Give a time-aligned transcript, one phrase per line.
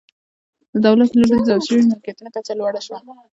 [0.73, 2.97] د دولت له لوري د ضبط شویو ملکیتونو کچه لوړه شوه